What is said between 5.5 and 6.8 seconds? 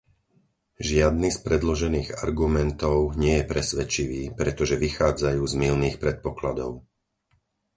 mylných predpokladov.